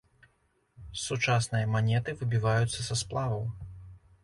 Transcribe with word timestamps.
Сучасныя 1.07 1.69
манеты 1.75 2.17
выбіваюцца 2.23 2.79
са 2.89 2.95
сплаваў. 3.05 3.49